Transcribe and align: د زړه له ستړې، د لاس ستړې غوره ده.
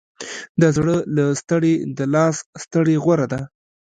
د 0.61 0.63
زړه 0.75 0.95
له 1.15 1.25
ستړې، 1.41 1.73
د 1.97 1.99
لاس 2.13 2.35
ستړې 2.63 2.95
غوره 3.03 3.27
ده. 3.33 3.41